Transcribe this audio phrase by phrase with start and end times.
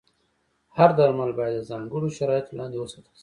[0.77, 3.19] هر درمل باید د ځانګړو شرایطو لاندې وساتل شي.